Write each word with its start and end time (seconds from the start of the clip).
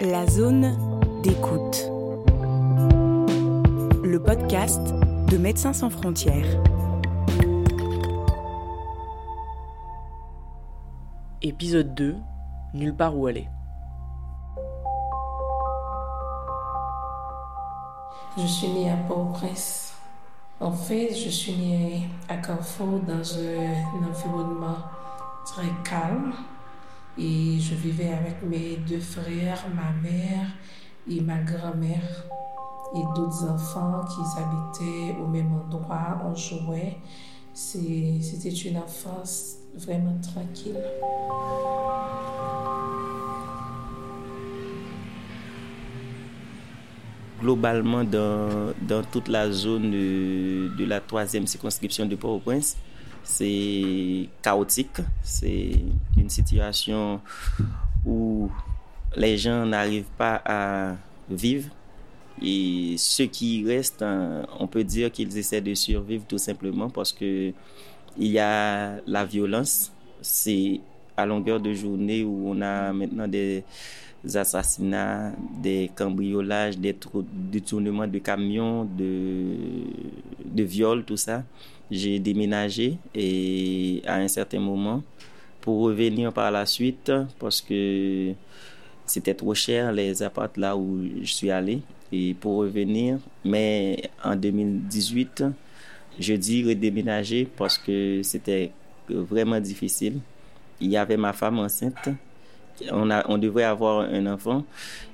La 0.00 0.26
zone 0.26 0.76
d'écoute. 1.22 1.90
Le 4.04 4.18
podcast 4.22 4.78
de 5.30 5.38
Médecins 5.38 5.72
sans 5.72 5.88
frontières. 5.88 6.44
Épisode 11.40 11.94
2 11.94 12.16
Nulle 12.74 12.94
part 12.94 13.16
où 13.16 13.26
aller. 13.26 13.48
Je 18.36 18.46
suis 18.46 18.68
née 18.68 18.90
à 18.90 18.96
Port-au-Prince. 18.98 19.94
En 20.60 20.72
fait, 20.72 21.14
je 21.14 21.30
suis 21.30 21.56
née 21.56 22.02
à 22.28 22.36
Carrefour 22.36 23.00
dans 23.00 23.38
un 23.38 24.10
environnement 24.10 24.76
très 25.46 25.68
calme 25.84 26.34
et 27.18 27.58
je 27.58 27.74
vivais 27.74 28.12
avec 28.12 28.42
mes 28.42 28.76
deux 28.88 29.00
frères, 29.00 29.64
ma 29.74 29.92
mère 30.02 30.48
et 31.08 31.20
ma 31.20 31.38
grand-mère 31.38 32.24
et 32.94 33.02
d'autres 33.14 33.44
enfants 33.48 34.04
qui 34.04 34.20
habitaient 34.40 35.18
au 35.20 35.26
même 35.26 35.52
endroit. 35.52 36.20
On 36.24 36.34
jouait. 36.34 36.98
C'était 37.54 38.50
une 38.50 38.76
enfance 38.76 39.56
vraiment 39.74 40.18
tranquille. 40.20 40.78
Globalement, 47.40 48.04
dans, 48.04 48.74
dans, 48.82 49.02
toute 49.04 49.28
la 49.28 49.50
zone 49.50 49.90
de, 49.90 50.76
de 50.76 50.84
la 50.84 51.00
troisième 51.00 51.46
circonscription 51.46 52.04
de 52.06 52.16
Port-au-Prince, 52.16 52.76
c'est 53.26 54.28
chaotique. 54.40 55.00
C'est 55.22 55.72
une 56.16 56.30
situation 56.30 57.20
où 58.06 58.48
les 59.16 59.36
gens 59.36 59.66
n'arrivent 59.66 60.12
pas 60.16 60.40
à 60.44 60.96
vivre. 61.28 61.68
Et 62.40 62.94
ceux 62.98 63.26
qui 63.26 63.66
restent, 63.66 64.02
hein, 64.02 64.46
on 64.60 64.66
peut 64.66 64.84
dire 64.84 65.10
qu'ils 65.10 65.36
essaient 65.36 65.60
de 65.60 65.74
survivre 65.74 66.24
tout 66.28 66.38
simplement 66.38 66.88
parce 66.88 67.12
que 67.12 67.52
il 68.18 68.28
y 68.28 68.38
a 68.38 69.00
la 69.06 69.24
violence. 69.24 69.92
C'est 70.22 70.80
à 71.16 71.26
longueur 71.26 71.60
de 71.60 71.72
journée 71.74 72.22
où 72.22 72.48
on 72.48 72.60
a 72.60 72.92
maintenant 72.92 73.26
des 73.26 73.64
assassinats, 74.34 75.32
des 75.62 75.90
cambriolages, 75.94 76.78
des 76.78 76.96
détournements 77.32 78.06
de 78.06 78.18
camions, 78.18 78.84
de, 78.84 79.54
de 80.56 80.64
viols, 80.64 81.04
tout 81.04 81.16
ça. 81.16 81.44
J'ai 81.90 82.18
déménagé 82.18 82.98
et 83.14 84.02
à 84.06 84.16
un 84.16 84.26
certain 84.28 84.58
moment, 84.58 85.04
pour 85.60 85.82
revenir 85.82 86.32
par 86.32 86.50
la 86.50 86.66
suite, 86.66 87.12
parce 87.38 87.60
que 87.60 88.32
c'était 89.04 89.34
trop 89.34 89.54
cher 89.54 89.92
les 89.92 90.22
appartements 90.22 90.66
là 90.68 90.76
où 90.76 91.04
je 91.22 91.32
suis 91.32 91.50
allé, 91.50 91.82
et 92.10 92.34
pour 92.34 92.58
revenir, 92.58 93.18
mais 93.44 94.10
en 94.24 94.34
2018, 94.36 95.44
je 96.18 96.34
dis 96.34 96.64
redéménager 96.64 97.46
parce 97.56 97.78
que 97.78 98.20
c'était 98.22 98.72
vraiment 99.08 99.60
difficile. 99.60 100.20
Il 100.80 100.90
y 100.90 100.96
avait 100.96 101.16
ma 101.16 101.32
femme 101.32 101.58
enceinte. 101.58 102.08
On, 102.92 103.38
devrait 103.38 103.64
avoir 103.64 104.00
un 104.00 104.26
enfant 104.26 104.64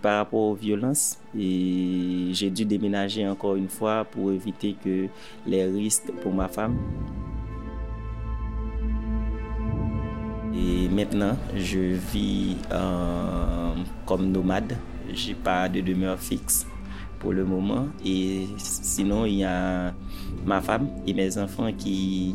par 0.00 0.18
rapport 0.18 0.40
aux 0.40 0.54
violences 0.54 1.18
et 1.38 2.28
j'ai 2.32 2.50
dû 2.50 2.64
déménager 2.64 3.26
encore 3.26 3.54
une 3.54 3.68
fois 3.68 4.04
pour 4.04 4.32
éviter 4.32 4.74
que 4.84 5.06
les 5.46 5.64
risques 5.64 6.10
pour 6.22 6.32
ma 6.32 6.48
femme. 6.48 6.76
Et 10.54 10.88
maintenant, 10.88 11.36
je 11.56 11.96
vis 12.12 12.56
euh, 12.70 13.74
comme 14.06 14.30
nomade. 14.30 14.76
J'ai 15.12 15.34
pas 15.34 15.68
de 15.68 15.80
demeure 15.80 16.18
fixe 16.18 16.66
pour 17.18 17.32
le 17.32 17.44
moment. 17.44 17.86
Et 18.04 18.46
sinon, 18.58 19.24
il 19.24 19.36
y 19.38 19.44
a 19.44 19.94
ma 20.44 20.60
femme 20.60 20.88
et 21.06 21.14
mes 21.14 21.38
enfants 21.38 21.72
qui, 21.72 22.34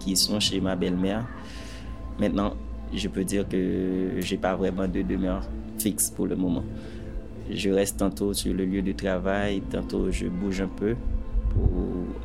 qui 0.00 0.16
sont 0.16 0.40
chez 0.40 0.60
ma 0.60 0.76
belle-mère. 0.76 1.26
Maintenant, 2.18 2.54
je 2.94 3.08
peux 3.08 3.24
dire 3.24 3.48
que 3.48 4.12
j'ai 4.18 4.36
pas 4.36 4.56
vraiment 4.56 4.88
de 4.88 5.02
demeure 5.02 5.42
fixe 5.78 6.10
pour 6.10 6.26
le 6.26 6.36
moment. 6.36 6.64
Je 7.50 7.70
reste 7.70 7.98
tantôt 7.98 8.34
sur 8.34 8.52
le 8.52 8.64
lieu 8.64 8.82
de 8.82 8.92
travail, 8.92 9.62
tantôt 9.70 10.10
je 10.10 10.26
bouge 10.26 10.60
un 10.60 10.68
peu 10.68 10.96
pour 11.50 11.70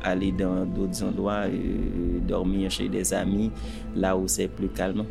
aller 0.02 0.32
dans 0.32 0.66
d'autres 0.66 1.02
endroits, 1.02 1.44
dormir 2.26 2.70
chez 2.70 2.88
des 2.88 3.14
amis, 3.14 3.50
là 3.96 4.16
où 4.16 4.28
c'est 4.28 4.48
plus 4.48 4.68
calme. 4.68 5.04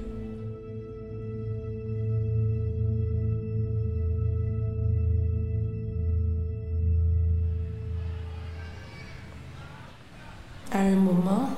À 10.72 10.80
un 10.80 10.96
moment, 10.96 11.50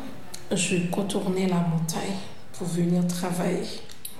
je 0.53 0.89
contournais 0.91 1.47
la 1.47 1.55
montagne 1.55 2.34
pour 2.57 2.67
venir 2.67 3.05
travailler. 3.07 3.65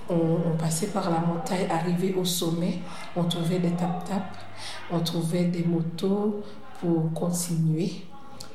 On, 0.08 0.56
passait 0.56 0.88
par 0.88 1.10
la 1.10 1.18
montagne, 1.18 1.66
arrivé 1.68 2.14
au 2.14 2.24
sommet, 2.24 2.78
on 3.16 3.24
trouvait 3.24 3.58
des 3.58 3.72
tap-tap, 3.72 4.36
on 4.92 5.00
trouvait 5.00 5.46
des 5.46 5.64
motos 5.64 6.42
pour 6.80 7.12
continuer, 7.12 7.90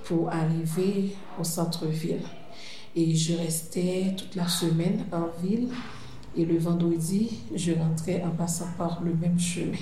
pour 0.06 0.30
arriver 0.30 1.16
au 1.38 1.44
centre-ville. 1.44 2.24
Et 2.96 3.14
je 3.16 3.36
restais 3.36 4.16
toute 4.18 4.36
la 4.36 4.48
semaine 4.48 5.06
en 5.12 5.28
ville 5.44 5.70
et 6.38 6.46
le 6.46 6.58
vendredi, 6.58 7.42
je 7.54 7.74
rentrais 7.74 8.24
en 8.24 8.30
passant 8.30 8.70
par 8.78 9.02
le 9.04 9.14
même 9.14 9.40
chemin, 9.40 9.78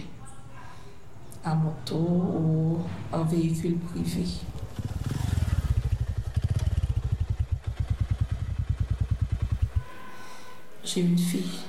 à 1.44 1.54
moto 1.54 1.96
ou 1.98 2.78
en 3.12 3.24
véhicule 3.24 3.78
privé. 3.78 4.26
J'ai 10.92 11.02
une 11.02 11.20
fille 11.20 11.60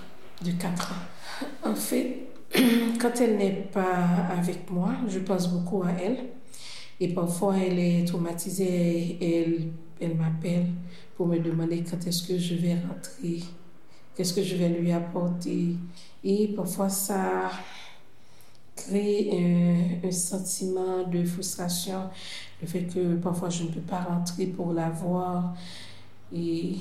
de 0.43 0.53
4 0.53 0.93
ans. 0.93 1.69
En 1.71 1.75
fait, 1.75 2.21
quand 2.99 3.21
elle 3.21 3.37
n'est 3.37 3.69
pas 3.71 4.07
avec 4.31 4.71
moi, 4.71 4.93
je 5.09 5.19
pense 5.19 5.49
beaucoup 5.49 5.83
à 5.83 5.91
elle. 5.91 6.21
Et 7.01 7.09
parfois, 7.09 7.55
elle 7.59 7.79
est 7.79 8.07
traumatisée 8.07 9.19
et 9.21 9.43
elle, 9.43 9.69
elle 10.01 10.17
m'appelle 10.17 10.69
pour 11.17 11.27
me 11.27 11.39
demander 11.39 11.85
quand 11.85 12.07
est-ce 12.07 12.27
que 12.27 12.39
je 12.39 12.55
vais 12.55 12.77
rentrer, 12.77 13.43
qu'est-ce 14.17 14.33
que 14.33 14.43
je 14.43 14.57
vais 14.57 14.71
lui 14.71 14.91
apporter. 14.91 15.77
Et 16.25 16.49
parfois, 16.57 16.89
ça 16.89 17.51
crée 18.75 19.29
un, 20.03 20.09
un, 20.09 20.13
sentiment 20.13 21.07
de 21.07 21.23
frustration, 21.25 22.09
le 22.63 22.67
fait 22.67 22.85
que 22.85 23.17
parfois 23.17 23.51
je 23.51 23.65
ne 23.65 23.69
peux 23.69 23.81
pas 23.81 24.01
rentrer 24.01 24.47
pour 24.47 24.73
la 24.73 24.89
voir. 24.89 25.55
Et 26.33 26.77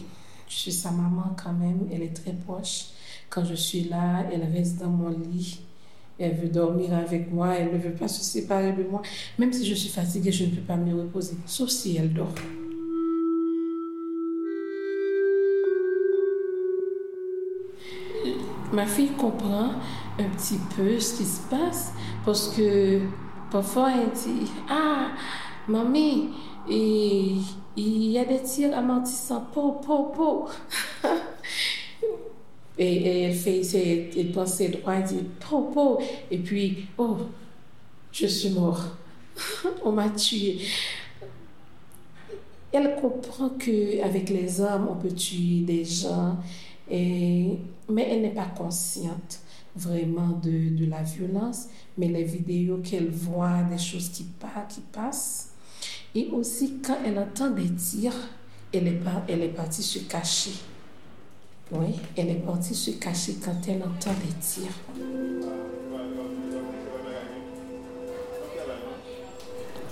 je 0.50 0.56
suis 0.56 0.72
sa 0.72 0.92
maman 0.92 1.36
quand 1.42 1.54
même, 1.54 1.88
elle 1.94 2.02
est 2.02 2.14
très 2.14 2.34
proche. 2.34 2.88
Quand 3.30 3.46
je 3.46 3.54
suis 3.54 3.84
là, 3.84 4.26
elle 4.34 4.44
reste 4.52 4.80
dans 4.80 4.90
mon 4.90 5.10
lit. 5.10 5.60
Elle 6.18 6.36
veut 6.36 6.50
dormir 6.50 6.94
avec 6.94 7.32
moi, 7.32 7.54
elle 7.56 7.72
ne 7.72 7.78
veut 7.78 7.94
pas 7.94 8.08
se 8.08 8.24
séparer 8.24 8.74
de 8.74 8.84
moi. 8.84 9.02
Même 9.38 9.54
si 9.54 9.66
je 9.66 9.76
suis 9.76 9.90
fatiguée, 9.90 10.32
je 10.32 10.46
ne 10.46 10.50
peux 10.50 10.62
pas 10.62 10.76
me 10.76 10.94
reposer, 10.94 11.36
sauf 11.46 11.70
si 11.70 11.96
elle 11.96 12.12
dort. 12.12 12.34
Ma 18.74 18.86
fille 18.86 19.12
comprend 19.18 19.72
un 20.20 20.30
petit 20.36 20.60
peu 20.76 21.00
ce 21.00 21.18
qui 21.18 21.26
se 21.26 21.42
passe 21.50 21.94
parce 22.26 22.50
que 22.50 23.00
parfois 23.52 23.92
elle 23.94 24.12
dit 24.12 24.52
Ah, 24.70 25.08
mamie, 25.70 26.30
il 26.70 28.12
y 28.12 28.18
a 28.18 28.26
des 28.26 28.42
tirs 28.42 28.78
amortissants, 28.78 29.48
po, 29.54 29.74
po, 29.74 30.12
po. 30.16 30.48
et, 32.78 32.96
et, 32.96 33.22
elle 33.24 33.36
fait, 33.36 33.62
elle 34.18 34.32
pense 34.32 34.54
ses 34.56 34.66
elle 34.66 35.04
dit 35.04 35.24
po, 35.40 35.62
po. 35.74 36.00
Et 36.30 36.40
puis, 36.40 36.88
oh, 36.98 37.18
je 38.12 38.28
suis 38.28 38.50
mort. 38.50 38.98
On 39.86 39.92
m'a 39.92 40.10
tué. 40.10 40.60
Elle 42.72 42.96
comprend 43.02 43.50
qu'avec 43.50 44.30
les 44.30 44.62
hommes, 44.62 44.90
on 44.92 44.96
peut 44.96 45.12
tuer 45.12 45.62
des 45.62 45.84
gens, 45.84 46.38
et, 46.88 47.58
mais 47.90 48.08
elle 48.08 48.22
n'est 48.22 48.30
pas 48.30 48.46
consciente 48.46 49.40
vraiment 49.76 50.40
de, 50.44 50.76
de, 50.76 50.86
la 50.86 51.02
violence. 51.02 51.68
Mais 51.98 52.08
les 52.08 52.24
vidéos 52.24 52.78
qu'elle 52.78 53.10
voit, 53.10 53.64
des 53.64 53.80
choses 53.80 54.10
qui, 54.10 54.26
qui 54.70 54.82
passent, 54.92 55.49
et 56.16 56.30
aussi, 56.32 56.80
quand 56.86 56.98
elle 57.06 57.20
entend 57.20 57.52
des 57.52 57.70
tirs, 57.70 58.14
elle 58.74 58.88
est, 58.88 59.00
elle 59.28 59.42
est 59.44 59.50
partie 59.50 59.84
se 59.84 60.00
cacher. 60.00 60.54
Oui, 61.72 61.96
elle 62.18 62.30
est 62.30 62.46
partie 62.46 62.74
se 62.74 62.92
cacher 62.92 63.36
quand 63.44 63.56
elle 63.68 63.84
entend 63.84 64.12
des 64.26 64.34
tirs. 64.42 64.74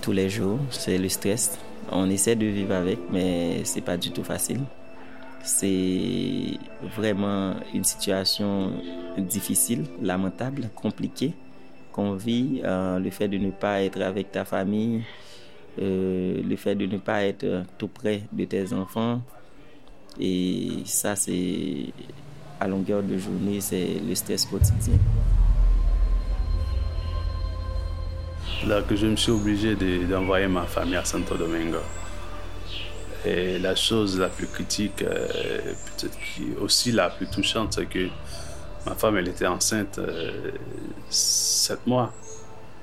Tous 0.02 0.12
les 0.12 0.28
jours, 0.28 0.58
c'est 0.70 0.98
le 0.98 1.08
stress. 1.08 1.58
On 1.92 2.10
essaie 2.10 2.34
de 2.34 2.46
vivre 2.46 2.74
avec, 2.74 2.98
mais 3.12 3.62
c'est 3.64 3.80
pas 3.80 3.96
du 3.96 4.10
tout 4.10 4.24
facile. 4.24 4.60
C'est 5.44 6.58
vraiment 6.96 7.54
une 7.72 7.84
situation 7.84 8.72
difficile, 9.16 9.84
lamentable, 10.02 10.68
compliquée 10.74 11.34
qu'on 11.92 12.14
vit, 12.14 12.60
le 12.64 13.10
fait 13.10 13.28
de 13.28 13.38
ne 13.38 13.50
pas 13.50 13.82
être 13.82 14.00
avec 14.02 14.32
ta 14.32 14.44
famille, 14.44 15.02
le 15.80 16.56
fait 16.56 16.74
de 16.74 16.86
ne 16.86 16.98
pas 16.98 17.24
être 17.24 17.64
tout 17.78 17.88
près 17.88 18.22
de 18.32 18.44
tes 18.44 18.72
enfants. 18.72 19.22
Et 20.20 20.82
ça, 20.84 21.14
c'est 21.16 21.92
à 22.60 22.66
longueur 22.66 23.02
de 23.02 23.16
journée, 23.18 23.60
c'est 23.60 24.00
le 24.06 24.14
stress 24.14 24.44
quotidien. 24.46 24.98
Là 28.66 28.82
que 28.82 28.96
je 28.96 29.06
me 29.06 29.16
suis 29.16 29.30
obligé 29.30 29.76
d'envoyer 30.06 30.48
ma 30.48 30.64
famille 30.64 30.96
à 30.96 31.04
Santo 31.04 31.36
Domingo. 31.36 31.78
Et 33.24 33.58
la 33.58 33.74
chose 33.74 34.18
la 34.18 34.28
plus 34.28 34.46
critique, 34.46 35.02
euh, 35.02 35.28
peut-être 35.96 36.16
aussi 36.60 36.92
la 36.92 37.10
plus 37.10 37.26
touchante, 37.26 37.74
c'est 37.74 37.86
que 37.86 38.08
ma 38.86 38.94
femme, 38.94 39.16
elle 39.16 39.28
était 39.28 39.46
enceinte 39.46 39.98
euh, 39.98 40.52
sept 41.08 41.86
mois. 41.86 42.12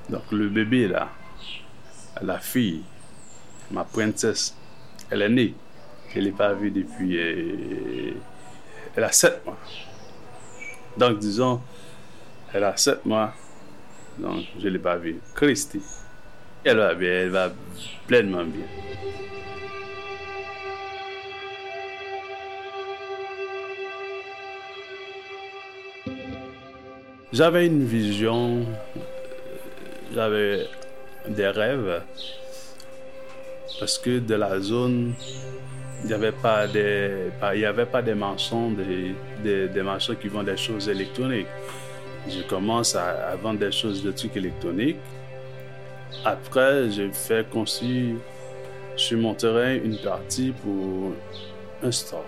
Donc 0.09 0.24
le 0.31 0.50
bébé, 0.50 0.88
là, 0.88 1.09
la 2.22 2.40
fille, 2.40 2.84
ma 3.72 3.84
princesse, 3.84 4.56
elle 5.10 5.22
est 5.22 5.30
née. 5.30 5.54
Je 6.14 6.20
ne 6.20 6.26
l'ai 6.26 6.32
pas 6.32 6.54
vue 6.54 6.72
depuis... 6.72 7.18
Euh, 7.18 8.12
elle 8.96 9.04
a 9.04 9.12
sept 9.12 9.46
mois. 9.46 9.58
Donc 10.98 11.20
disons, 11.20 11.62
elle 12.54 12.64
a 12.64 12.78
sept 12.78 13.06
mois. 13.06 13.34
Donc 14.18 14.46
je 14.60 14.66
ne 14.66 14.70
l'ai 14.70 14.80
pas 14.80 14.96
vue. 14.96 15.20
Christy, 15.36 15.82
elle 16.64 16.78
va 16.78 16.94
bien, 16.94 17.10
elle 17.10 17.30
va 17.30 17.52
pleinement 18.08 18.46
bien. 18.46 18.66
J'avais 27.34 27.66
une 27.68 27.86
vision, 27.86 28.62
euh, 28.62 29.00
j'avais 30.14 30.70
des 31.27 31.48
rêves, 31.48 32.01
parce 33.80 33.98
que 33.98 34.19
de 34.19 34.36
la 34.36 34.60
zone, 34.60 35.13
il 36.04 36.07
n'y 36.07 36.13
avait 36.13 36.31
pas 36.31 36.68
des, 36.68 37.31
il 37.54 37.60
y 37.60 37.66
avait 37.66 37.86
pas 37.86 38.01
des 38.01 38.13
marchands, 38.13 38.72
des, 38.72 39.68
des, 39.68 39.81
marchands 39.81 40.16
qui 40.16 40.27
vendent 40.27 40.45
des 40.45 40.57
choses 40.57 40.88
électroniques. 40.88 41.48
Je 42.27 42.42
commence 42.44 42.95
à, 42.95 43.36
vendre 43.42 43.60
des 43.60 43.72
choses 43.72 44.04
de 44.04 44.12
trucs 44.12 44.36
électroniques. 44.38 44.98
Après, 46.24 46.89
j'ai 46.92 47.12
fait 47.12 47.50
construire 47.50 48.18
sur 48.95 49.18
mon 49.18 49.33
terrain 49.33 49.74
une 49.75 49.98
partie 49.98 50.51
pour 50.51 51.13
un 51.83 51.92
store. 51.92 52.25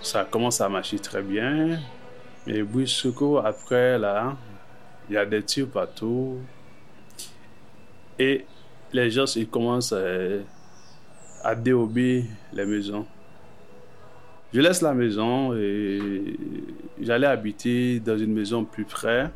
Ça 0.00 0.26
commence 0.28 0.60
à 0.60 0.68
marcher 0.68 0.98
très 0.98 1.22
bien. 1.22 1.78
Mais 2.46 2.62
brusquement, 2.62 3.38
après, 3.38 3.98
là, 3.98 4.36
il 5.08 5.14
y 5.14 5.16
a 5.16 5.24
des 5.24 5.42
tirs 5.42 5.68
partout. 5.68 6.38
Et 8.18 8.44
les 8.92 9.10
gens, 9.10 9.24
ils 9.36 9.48
commencent 9.48 9.92
à, 9.92 10.04
à 11.42 11.54
dérober 11.54 12.24
les 12.52 12.66
maisons. 12.66 13.06
Je 14.52 14.60
laisse 14.60 14.82
la 14.82 14.92
maison 14.92 15.54
et 15.54 16.36
j'allais 17.00 17.26
habiter 17.26 18.00
dans 18.00 18.18
une 18.18 18.34
maison 18.34 18.64
plus 18.64 18.84
près. 18.84 19.30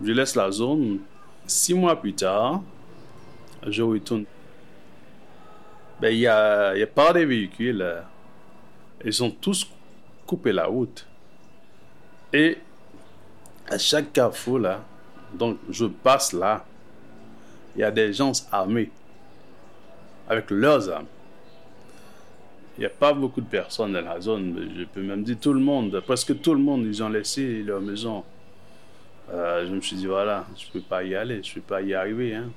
Je 0.00 0.12
laisse 0.12 0.36
la 0.36 0.50
zone. 0.50 1.00
Six 1.46 1.74
mois 1.74 2.00
plus 2.00 2.14
tard, 2.14 2.62
je 3.66 3.82
retourne. 3.82 4.24
Ben, 6.00 6.10
il 6.10 6.20
n'y 6.20 6.26
a, 6.26 6.76
y 6.76 6.82
a 6.82 6.86
pas 6.86 7.12
de 7.12 7.20
véhicules. 7.20 7.84
Ils 9.04 9.22
ont 9.24 9.30
tous 9.30 9.68
coupé 10.26 10.52
la 10.52 10.66
route. 10.66 11.06
Et 12.32 12.58
à 13.68 13.78
chaque 13.78 14.12
carrefour, 14.12 14.60
là, 14.60 14.84
donc 15.34 15.58
je 15.68 15.86
passe 15.86 16.32
là, 16.32 16.64
il 17.76 17.80
y 17.80 17.84
a 17.84 17.90
des 17.90 18.12
gens 18.12 18.32
armés 18.50 18.90
avec 20.28 20.50
leurs 20.50 20.88
armes. 20.90 21.06
Il 22.76 22.80
n'y 22.80 22.86
a 22.86 22.90
pas 22.90 23.12
beaucoup 23.12 23.40
de 23.40 23.46
personnes 23.46 23.92
dans 23.92 24.00
la 24.00 24.20
zone, 24.20 24.70
je 24.76 24.84
peux 24.84 25.02
même 25.02 25.22
dire 25.22 25.36
tout 25.40 25.52
le 25.52 25.60
monde, 25.60 26.00
presque 26.00 26.40
tout 26.40 26.54
le 26.54 26.60
monde, 26.60 26.84
ils 26.86 27.02
ont 27.02 27.08
laissé 27.08 27.62
leur 27.62 27.80
maison. 27.80 28.24
Euh, 29.30 29.66
je 29.66 29.74
me 29.74 29.80
suis 29.80 29.96
dit, 29.96 30.06
voilà, 30.06 30.46
je 30.56 30.66
ne 30.66 30.72
peux 30.72 30.80
pas 30.80 31.04
y 31.04 31.14
aller, 31.14 31.42
je 31.42 31.50
ne 31.50 31.54
peux 31.56 31.60
pas 31.60 31.82
y 31.82 31.94
arriver. 31.94 32.34
Hein, 32.34 32.50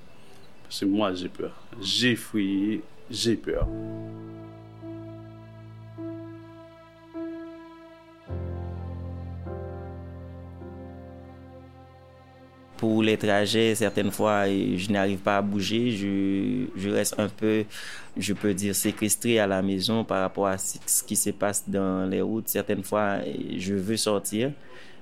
parce 0.64 0.80
que 0.80 0.86
moi, 0.86 1.14
j'ai 1.14 1.30
peur. 1.30 1.52
J'ai 1.82 2.16
fui, 2.16 2.82
j'ai 3.10 3.36
peur. 3.36 3.68
Pour 12.78 13.04
les 13.04 13.18
trajets, 13.18 13.76
certaines 13.76 14.12
fois, 14.12 14.46
je 14.48 14.92
n'arrive 14.92 15.20
pas 15.20 15.38
à 15.38 15.42
bouger. 15.42 15.92
Je, 15.92 16.66
je, 16.76 16.90
reste 16.90 17.16
un 17.18 17.30
peu, 17.30 17.64
je 18.18 18.34
peux 18.34 18.54
dire, 18.54 18.76
séquestré 18.76 19.40
à 19.40 19.48
la 19.48 19.62
maison 19.62 20.04
par 20.04 20.22
rapport 20.22 20.48
à 20.48 20.58
ce 20.58 21.04
qui 21.04 21.16
se 21.16 21.30
passe 21.30 21.64
dans 21.68 22.06
les 22.10 22.22
routes. 22.22 22.50
Certaines 22.50 22.84
fois, 22.84 23.20
je 23.58 23.74
veux 23.74 23.98
sortir. 23.98 24.52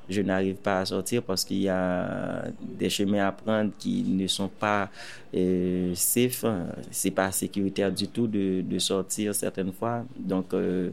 Je 0.10 0.22
n'arrive 0.22 0.56
pas 0.56 0.82
à 0.82 0.86
sortir 0.86 1.24
parce 1.24 1.46
qu'il 1.46 1.62
y 1.62 1.70
a 1.70 2.44
des 2.62 2.90
chemins 2.90 3.26
à 3.26 3.32
prendre 3.32 3.72
qui 3.80 4.04
ne 4.04 4.28
sont 4.28 4.50
pas 4.50 4.90
euh, 5.34 5.94
safe. 5.96 6.44
C'est 6.92 7.12
pas 7.12 7.32
sécuritaire 7.32 7.92
du 7.92 8.08
tout 8.10 8.28
de, 8.28 8.62
de 8.62 8.80
sortir 8.80 9.34
certaines 9.34 9.72
fois. 9.72 10.04
Donc, 10.18 10.54
euh, 10.54 10.90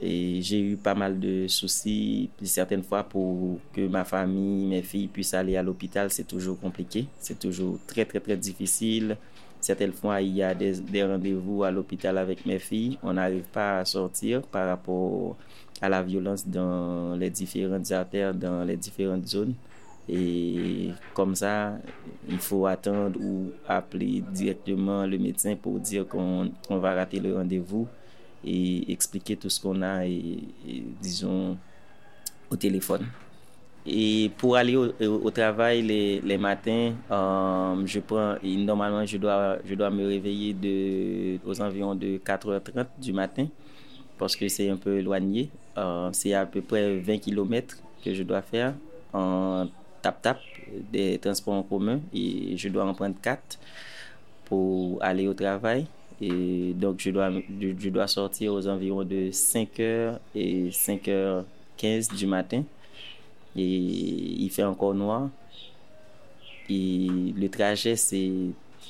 et 0.00 0.40
j'ai 0.42 0.60
eu 0.60 0.76
pas 0.76 0.94
mal 0.94 1.18
de 1.18 1.46
soucis. 1.48 2.30
certaines 2.42 2.82
fois, 2.82 3.04
pour 3.04 3.58
que 3.72 3.86
ma 3.86 4.04
famille, 4.04 4.66
mes 4.66 4.82
filles 4.82 5.08
puissent 5.08 5.34
aller 5.34 5.56
à 5.56 5.62
l'hôpital, 5.62 6.10
c'est 6.10 6.24
toujours 6.26 6.58
compliqué. 6.60 7.06
C'est 7.18 7.38
toujours 7.38 7.78
très, 7.86 8.04
très, 8.04 8.20
très 8.20 8.36
difficile. 8.36 9.16
Certaines 9.60 9.92
fois, 9.92 10.20
il 10.20 10.34
y 10.36 10.42
a 10.42 10.54
des, 10.54 10.74
rendez-vous 11.02 11.64
à 11.64 11.70
l'hôpital 11.70 12.18
avec 12.18 12.44
mes 12.44 12.58
filles. 12.58 12.98
On 13.02 13.14
n'arrive 13.14 13.44
pas 13.44 13.78
à 13.80 13.84
sortir 13.84 14.42
par 14.42 14.68
rapport 14.68 15.36
à 15.80 15.88
la 15.88 16.02
violence 16.02 16.46
dans 16.46 17.16
les 17.16 17.30
différentes 17.30 17.90
artères, 17.90 18.34
dans 18.34 18.64
les 18.64 18.76
différentes 18.76 19.26
zones. 19.26 19.54
Et 20.06 20.90
comme 21.14 21.34
ça, 21.34 21.78
il 22.28 22.38
faut 22.38 22.66
attendre 22.66 23.18
ou 23.18 23.52
appeler 23.66 24.22
directement 24.32 25.06
le 25.06 25.16
médecin 25.18 25.56
pour 25.56 25.80
dire 25.80 26.06
qu'on 26.06 26.50
va 26.68 26.94
rater 26.94 27.20
le 27.20 27.34
rendez-vous 27.34 27.88
et 28.46 28.90
expliquer 28.92 29.36
tout 29.36 29.48
ce 29.50 29.60
qu'on 29.60 29.82
a, 29.82 30.06
et, 30.06 30.38
disons, 31.00 31.56
au 32.50 32.56
téléphone. 32.56 33.06
Et 33.86 34.30
pour 34.38 34.56
aller 34.56 34.76
au, 34.76 35.30
travail 35.30 35.82
les, 35.82 36.38
matins, 36.38 36.94
euh, 37.10 37.82
je 37.84 38.00
prends, 38.00 38.36
normalement, 38.42 39.04
je 39.04 39.18
dois, 39.18 39.58
je 39.64 39.74
dois 39.74 39.90
me 39.90 40.06
réveiller 40.06 40.54
de, 40.54 41.38
aux 41.46 41.60
environs 41.60 41.94
de 41.94 42.16
4h30 42.18 42.86
du 42.98 43.12
matin 43.12 43.46
parce 44.18 44.36
que 44.36 44.48
c'est 44.48 44.70
un 44.70 44.76
peu 44.76 44.98
éloigné. 44.98 45.50
Euh, 45.76 46.08
c'est 46.12 46.32
à 46.34 46.46
peu 46.46 46.62
près 46.62 46.96
20 46.98 47.18
km 47.18 47.76
que 48.04 48.14
je 48.14 48.22
dois 48.22 48.42
faire 48.42 48.74
en 49.12 49.66
tap-tap 50.02 50.38
des 50.92 51.18
transports 51.18 51.54
en 51.54 51.62
commun 51.62 52.00
et 52.14 52.56
je 52.56 52.68
dois 52.68 52.84
en 52.84 52.94
prendre 52.94 53.16
4 53.20 53.58
pour 54.44 55.02
aller 55.02 55.26
au 55.26 55.34
travail. 55.34 55.86
Et 56.20 56.72
donc, 56.74 57.00
je 57.00 57.10
dois, 57.10 57.30
je, 57.60 57.88
dois 57.88 58.06
sortir 58.06 58.52
aux 58.54 58.66
environs 58.66 59.04
de 59.04 59.30
5h 59.30 60.18
et 60.34 60.68
5h15 60.70 62.16
du 62.16 62.26
matin. 62.26 62.64
Et 63.56 63.64
il 63.64 64.50
fait 64.50 64.64
encore 64.64 64.94
noir. 64.94 65.28
Et 66.68 67.08
le 67.36 67.48
trajet, 67.48 67.96
c'est 67.96 68.30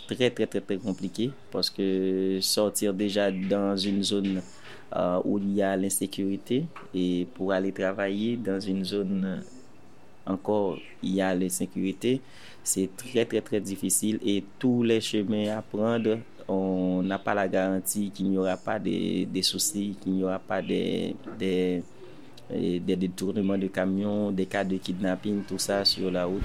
très, 0.07 0.31
très, 0.31 0.47
très, 0.47 0.61
très 0.61 0.77
compliqué 0.77 1.31
parce 1.51 1.71
que 1.71 2.39
sortir 2.41 2.95
déjà 2.95 3.31
dans 3.31 3.77
une 3.77 4.03
zone 4.03 4.43
euh, 4.95 5.21
où 5.25 5.39
il 5.39 5.55
y 5.55 5.63
a 5.63 5.77
l'insécurité 5.77 6.67
et 6.95 7.27
pour 7.35 7.53
aller 7.53 7.73
travailler 7.73 8.37
dans 8.37 8.61
une 8.61 8.85
zone 8.85 9.43
encore 10.27 10.79
il 11.03 11.15
y 11.15 11.21
a 11.21 11.35
l'insécurité, 11.35 12.21
c'est 12.63 12.89
très, 12.97 13.25
très, 13.25 13.41
très 13.41 13.61
difficile 13.61 14.19
et 14.25 14.43
tous 14.59 14.83
les 14.83 15.01
chemins 15.01 15.57
à 15.57 15.63
prendre 15.63 16.19
on 16.49 17.03
n'a 17.03 17.19
pas 17.19 17.35
la 17.35 17.49
garantie 17.49 18.11
qu'il 18.11 18.31
n'y 18.31 18.39
aura 18.39 18.57
pas 18.57 18.79
des, 18.79 19.29
soucis, 19.43 19.97
qu'il 20.01 20.13
n'y 20.13 20.25
aura 20.25 20.39
pas 20.39 20.61
des, 20.61 21.17
des, 21.39 21.83
des, 22.51 22.97
détournements 22.97 23.59
de 23.59 23.69
camions, 23.69 24.31
des 24.31 24.47
cas 24.47 24.65
de 24.65 24.77
kidnapping, 24.77 25.43
tout 25.45 25.59
ça 25.59 25.85
sur 25.85 26.11
la 26.11 26.27
route. 26.27 26.43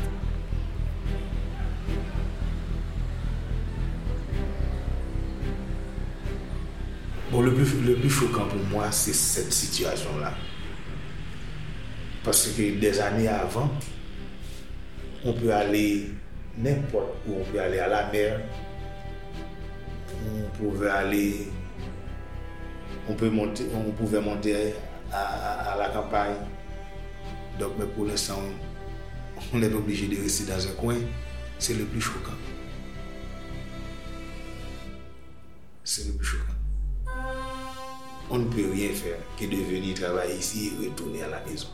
Bon, 7.31 7.41
le 7.41 7.53
plus, 7.53 7.79
le 7.85 7.95
plus 7.95 8.09
pour 8.09 8.29
moi, 8.71 8.91
c'est 8.91 9.13
cette 9.13 9.53
situation-là. 9.53 10.33
Parce 12.23 12.47
que 12.47 12.79
des 12.79 12.99
années 12.99 13.27
avant, 13.27 13.69
on 15.23 15.33
peut 15.33 15.53
aller 15.53 16.07
n'importe 16.57 17.13
où, 17.27 17.33
on 17.39 17.43
peut 17.51 17.59
aller 17.59 17.79
à 17.79 17.87
la 17.87 18.11
mer, 18.11 18.41
pouvait 20.59 20.89
aller, 20.89 21.47
on, 23.07 23.13
peut 23.13 23.29
monter, 23.29 23.65
on 23.73 23.91
pouvait 23.91 24.21
monter 24.21 24.73
à, 25.11 25.75
la 25.77 25.89
campagne. 25.89 26.35
Donc, 27.59 27.73
mais 27.79 27.85
pour 27.85 28.05
l'instant, 28.05 28.41
on 29.53 29.61
est 29.61 29.73
obligé 29.73 30.07
de 30.07 30.21
rester 30.21 30.51
dans 30.51 30.67
un 30.67 30.71
coin, 30.71 30.97
c'est 31.57 31.73
le 31.73 31.85
plus 31.85 32.01
choquant. 32.01 32.37
C'est 35.83 36.07
le 36.07 36.13
plus 36.13 36.25
choquant. 36.25 36.53
On 38.29 38.37
ne 38.37 38.45
peut 38.45 38.69
rien 38.71 38.89
faire 38.89 39.17
que 39.39 39.45
de 39.45 39.55
venir 39.55 39.95
travailler 39.95 40.35
ici 40.35 40.71
et 40.81 40.89
retourner 40.89 41.23
à 41.23 41.29
la 41.29 41.43
maison. 41.45 41.67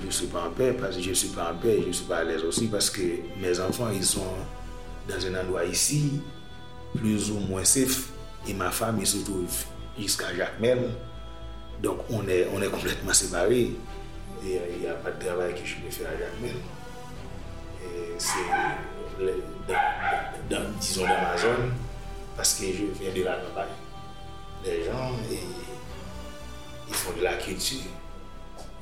Je 0.00 0.06
ne 0.06 0.10
suis 0.10 0.26
pas 0.26 0.46
en 0.46 0.50
paix 0.50 0.72
parce 0.72 0.96
que 0.96 1.02
je 1.02 1.10
ne 1.10 1.14
suis 1.14 1.28
pas 1.28 1.52
en 1.52 1.56
paix, 1.56 1.78
je 1.82 1.88
ne 1.88 1.92
suis 1.92 2.04
pas 2.04 2.18
à 2.18 2.24
l'aise 2.24 2.44
aussi 2.44 2.68
parce 2.68 2.88
que 2.88 3.02
mes 3.40 3.58
enfants, 3.60 3.90
ils 3.92 4.04
sont 4.04 4.34
dans 5.08 5.26
un 5.26 5.40
endroit 5.40 5.64
ici, 5.64 6.22
plus 6.94 7.30
ou 7.30 7.38
moins 7.40 7.64
safe, 7.64 8.10
et 8.46 8.54
ma 8.54 8.70
femme, 8.70 8.98
il 9.00 9.06
se 9.06 9.18
trouve 9.18 9.64
jusqu'à 9.98 10.34
Jacmel. 10.34 10.90
Donc 11.82 11.98
on 12.10 12.26
est, 12.28 12.46
on 12.52 12.60
est 12.62 12.68
complètement 12.68 13.12
séparés. 13.12 13.72
Et 14.44 14.58
il 14.74 14.80
n'y 14.80 14.86
a 14.86 14.94
pas 14.94 15.10
de 15.10 15.24
travail 15.24 15.54
que 15.54 15.64
je 15.64 15.76
peux 15.76 15.90
faire 15.90 16.08
à 16.08 16.18
Jacmel. 16.18 16.56
C'est, 18.18 18.38
dans, 19.68 19.74
dans, 20.50 20.70
disons, 20.78 21.02
dans 21.02 21.08
ma 21.08 21.36
zone, 21.36 21.72
parce 22.36 22.54
que 22.54 22.66
je 22.66 22.84
viens 23.00 23.12
de 23.14 23.22
la 23.24 23.36
campagne. 23.36 23.66
Les 24.64 24.84
gens, 24.84 25.12
et, 25.30 25.40
ils 26.88 26.94
font 26.94 27.16
de 27.16 27.22
la 27.22 27.34
culture. 27.34 27.80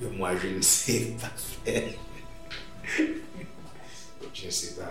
Et 0.03 0.07
moi, 0.07 0.33
je 0.37 0.49
ne 0.49 0.61
sais 0.61 1.17
pas 1.21 1.31
faire. 1.37 1.93
je 4.35 4.47
ne 4.47 4.51
sais 4.51 4.75
pas 4.75 4.91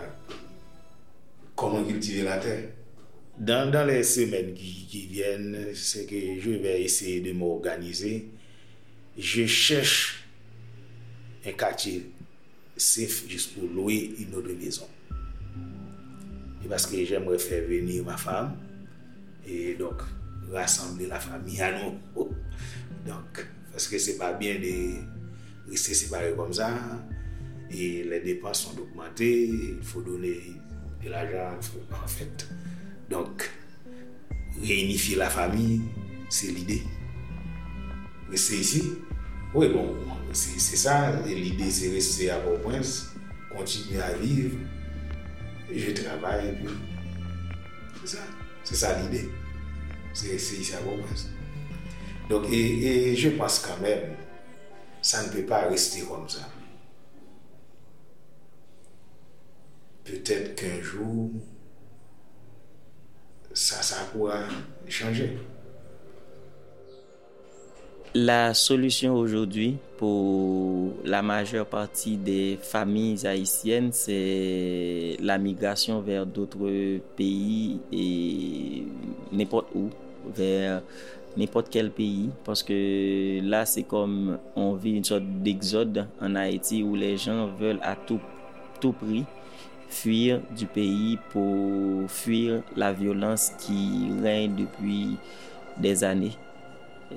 comment 1.55 1.83
cultiver 1.83 2.23
la 2.23 2.37
terre. 2.37 2.69
Dans, 3.39 3.87
les 3.87 4.03
semaines 4.03 4.53
qui, 4.53 4.85
qui 4.85 5.07
viennent, 5.07 5.73
c'est 5.73 6.05
que 6.05 6.39
je 6.39 6.51
vais 6.51 6.83
essayer 6.83 7.21
de 7.21 7.31
m'organiser. 7.31 8.29
Je 9.17 9.45
cherche 9.45 10.25
un 11.45 11.53
quartier 11.53 12.11
safe 12.75 13.27
juste 13.29 13.53
pour 13.53 13.69
louer 13.69 14.11
une 14.19 14.35
autre 14.35 14.51
maison. 14.51 14.87
Et 16.63 16.67
parce 16.67 16.85
que 16.85 17.03
j'aimerais 17.05 17.39
faire 17.39 17.65
venir 17.65 18.03
ma 18.03 18.17
femme 18.17 18.57
et 19.47 19.75
donc 19.75 20.01
rassembler 20.51 21.07
la 21.07 21.19
famille 21.19 21.61
à 21.61 21.71
nous. 21.71 21.97
Donc, 23.07 23.47
parce 23.71 23.87
que 23.87 23.97
c'est 23.97 24.17
pas 24.17 24.33
bien 24.33 24.55
de 24.55 24.95
rester 25.71 25.93
séparés 25.93 26.33
comme 26.35 26.51
ça. 26.53 26.77
Et 27.71 28.03
les 28.03 28.19
dépenses 28.19 28.63
sont 28.63 28.77
augmentées, 28.77 29.45
il 29.45 29.81
faut 29.81 30.01
donner 30.01 30.37
de 31.03 31.09
l'argent, 31.09 31.57
en 32.03 32.07
fait. 32.07 32.45
Donc, 33.09 33.49
réunifier 34.61 35.15
la 35.15 35.29
famille, 35.29 35.81
c'est 36.29 36.47
l'idée. 36.47 36.83
Rester 38.29 38.57
ici, 38.57 38.83
oui, 39.53 39.69
bon, 39.69 39.95
c'est 40.31 40.59
ça. 40.59 41.11
L'idée, 41.25 41.71
c'est 41.71 41.89
rester 41.89 42.29
à 42.29 42.37
Port-au-Prince, 42.39 43.15
continuer 43.55 44.01
à 44.01 44.13
vivre. 44.13 44.57
Je 45.73 45.91
travaille, 45.91 46.55
puis. 46.55 46.73
C'est 48.01 48.17
ça. 48.17 48.23
C'est 48.63 48.75
ça 48.75 49.01
l'idée. 49.01 49.29
C'est 50.13 50.35
ici 50.35 50.73
à 50.75 50.77
Port-au-Prince. 50.77 51.29
Donc, 52.29 52.45
et 52.51 53.15
je 53.15 53.29
pense 53.29 53.59
quand 53.59 53.81
même, 53.81 54.15
ça 55.01 55.25
ne 55.25 55.29
peut 55.29 55.45
pas 55.45 55.67
rester 55.67 56.01
comme 56.01 56.29
ça. 56.29 56.47
Peut-être 60.03 60.55
qu'un 60.55 60.81
jour, 60.81 61.31
ça, 63.53 63.81
ça 63.81 64.05
pourra 64.11 64.39
changer. 64.87 65.37
La 68.15 68.55
solution 68.55 69.13
aujourd'hui 69.13 69.77
pour 69.97 70.93
la 71.05 71.21
majeure 71.21 71.67
partie 71.67 72.17
des 72.17 72.57
familles 72.59 73.27
haïtiennes, 73.27 73.91
c'est 73.91 75.15
la 75.19 75.37
migration 75.37 76.01
vers 76.01 76.25
d'autres 76.25 76.99
pays 77.15 77.79
et 77.91 78.83
n'importe 79.31 79.67
où, 79.75 79.89
vers 80.35 80.81
n'importe 81.37 81.67
quel 81.69 81.91
pays. 81.91 82.31
Parce 82.43 82.63
que 82.63 83.41
là, 83.47 83.67
c'est 83.67 83.83
comme 83.83 84.39
on 84.55 84.73
vit 84.73 84.95
une 84.95 85.03
sorte 85.03 85.25
d'exode 85.43 86.07
en 86.19 86.33
Haïti 86.33 86.81
où 86.81 86.95
les 86.95 87.15
gens 87.15 87.47
veulent 87.59 87.81
à 87.83 87.95
tout, 87.95 88.19
tout 88.81 88.93
prix 88.93 89.23
fuir 89.89 90.41
du 90.55 90.65
pays 90.65 91.17
pour 91.31 92.09
fuir 92.09 92.61
la 92.75 92.93
violence 92.93 93.51
qui 93.59 94.09
règne 94.21 94.55
depuis 94.55 95.17
des 95.77 96.03
années. 96.03 96.37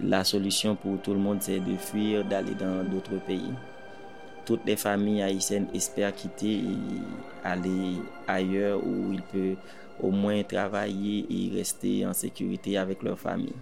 La 0.02 0.24
solution 0.24 0.74
pour 0.74 1.00
tout 1.02 1.12
le 1.12 1.20
monde, 1.20 1.38
c'est 1.40 1.60
de 1.60 1.76
fuir, 1.76 2.24
d'aller 2.24 2.54
dans 2.54 2.82
d'autres 2.82 3.22
pays. 3.26 3.52
Toutes 4.46 4.64
les 4.66 4.76
familles 4.76 5.22
haïtiennes 5.22 5.68
espèrent 5.74 6.14
quitter 6.14 6.54
et 6.54 7.44
aller 7.44 7.96
ailleurs 8.26 8.80
où 8.84 9.12
ils 9.12 9.22
peuvent 9.22 9.56
au 10.02 10.10
moins 10.10 10.42
travailler 10.42 11.26
et 11.30 11.56
rester 11.56 12.06
en 12.06 12.12
sécurité 12.12 12.76
avec 12.76 13.02
leur 13.02 13.18
famille. 13.18 13.52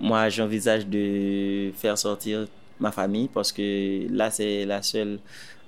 Moi, 0.00 0.28
j'envisage 0.28 0.86
de 0.86 1.72
faire 1.74 1.98
sortir 1.98 2.46
ma 2.78 2.92
famille 2.92 3.28
parce 3.32 3.52
que 3.52 4.06
là, 4.10 4.30
c'est 4.30 4.64
la 4.64 4.82
seule 4.82 5.18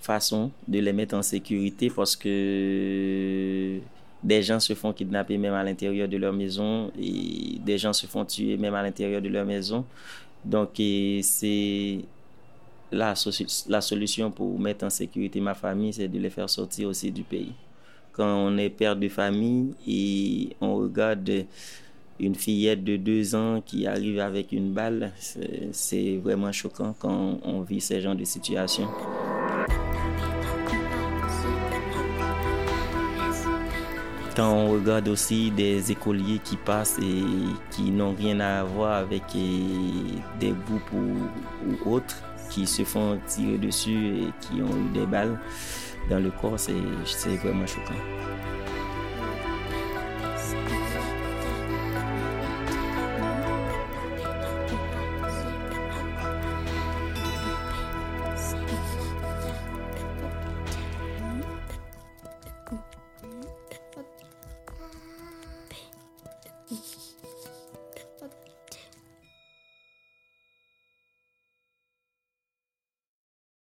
façon 0.00 0.50
de 0.66 0.78
les 0.78 0.92
mettre 0.92 1.16
en 1.16 1.22
sécurité 1.22 1.90
parce 1.90 2.16
que 2.16 3.78
des 4.22 4.42
gens 4.42 4.60
se 4.60 4.74
font 4.74 4.92
kidnapper 4.92 5.38
même 5.38 5.54
à 5.54 5.62
l'intérieur 5.62 6.08
de 6.08 6.16
leur 6.16 6.32
maison 6.32 6.90
et 7.00 7.58
des 7.64 7.78
gens 7.78 7.92
se 7.92 8.06
font 8.06 8.24
tuer 8.24 8.56
même 8.56 8.74
à 8.74 8.82
l'intérieur 8.82 9.22
de 9.22 9.28
leur 9.28 9.44
maison. 9.44 9.84
Donc, 10.44 10.70
c'est 11.22 11.98
la, 12.90 13.14
solution 13.80 14.30
pour 14.30 14.58
mettre 14.58 14.84
en 14.86 14.90
sécurité 14.90 15.40
ma 15.40 15.54
famille, 15.54 15.92
c'est 15.92 16.08
de 16.08 16.18
les 16.18 16.30
faire 16.30 16.48
sortir 16.48 16.88
aussi 16.88 17.10
du 17.10 17.22
pays. 17.22 17.52
Quand 18.12 18.36
on 18.36 18.56
est 18.58 18.70
père 18.70 18.96
de 18.96 19.08
famille 19.08 19.74
et 19.86 20.56
on 20.60 20.76
regarde 20.76 21.30
une 22.18 22.34
fillette 22.34 22.82
de 22.82 22.96
deux 22.96 23.34
ans 23.36 23.62
qui 23.64 23.86
arrive 23.86 24.18
avec 24.18 24.50
une 24.50 24.72
balle, 24.72 25.12
c'est 25.70 26.16
vraiment 26.16 26.50
choquant 26.50 26.94
quand 26.98 27.38
on 27.44 27.60
vit 27.60 27.80
ce 27.80 28.00
genre 28.00 28.16
de 28.16 28.24
situation. 28.24 28.88
Quand 34.38 34.52
on 34.52 34.70
regarde 34.70 35.08
aussi 35.08 35.50
des 35.50 35.90
écoliers 35.90 36.38
qui 36.38 36.56
passent 36.56 36.96
et 37.02 37.24
qui 37.72 37.90
n'ont 37.90 38.14
rien 38.14 38.38
à 38.38 38.62
voir 38.62 38.98
avec 38.98 39.24
des 39.32 40.54
groupes 40.64 40.92
ou, 40.92 41.90
autres, 41.90 42.22
qui 42.48 42.64
se 42.64 42.84
font 42.84 43.18
tirer 43.26 43.58
dessus 43.58 43.90
et 43.90 44.32
qui 44.40 44.62
ont 44.62 44.76
eu 44.76 44.90
des 44.94 45.06
balles 45.06 45.40
dans 46.08 46.20
le 46.20 46.30
corps, 46.30 46.54
c'est 46.56 46.70
vraiment 47.42 47.66
choquant. 47.66 48.17